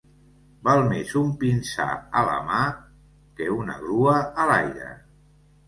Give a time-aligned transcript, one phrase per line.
[0.69, 1.85] Val més un pinsà
[2.21, 2.63] a la mà
[3.39, 4.93] que una grua a l'aire.